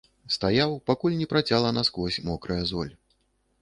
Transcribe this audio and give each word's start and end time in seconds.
Стаяў, 0.35 0.71
пакуль 0.91 1.19
не 1.21 1.29
працяла 1.35 1.69
наскрозь 1.79 2.21
мокрая 2.31 2.63
золь. 2.75 2.93